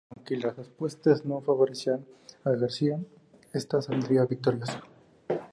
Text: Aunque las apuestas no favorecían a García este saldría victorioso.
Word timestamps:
Aunque 0.15 0.35
las 0.35 0.57
apuestas 0.57 1.25
no 1.25 1.41
favorecían 1.41 2.03
a 2.43 2.49
García 2.49 2.99
este 3.53 3.79
saldría 3.83 4.25
victorioso. 4.25 4.79